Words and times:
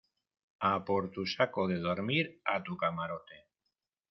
a 0.69 0.71
por 0.87 1.03
tu 1.13 1.23
saco 1.35 1.61
de 1.71 1.77
dormir 1.87 2.25
a 2.55 2.57
tu 2.63 2.73
camarote. 2.81 3.37